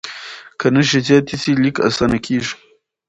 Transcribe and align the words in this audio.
که 0.59 0.67
نښې 0.75 0.99
زیاتې 1.07 1.35
سي، 1.41 1.51
لیک 1.63 1.77
اسانه 1.87 2.17
کېږي. 2.25 2.53